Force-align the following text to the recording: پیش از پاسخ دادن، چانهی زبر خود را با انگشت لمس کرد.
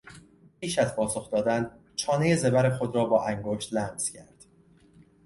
پیش 0.59 0.79
از 0.79 0.95
پاسخ 0.95 1.31
دادن، 1.31 1.71
چانهی 1.95 2.35
زبر 2.37 2.69
خود 2.69 2.95
را 2.95 3.05
با 3.05 3.25
انگشت 3.25 3.73
لمس 3.73 4.09
کرد. 4.11 4.45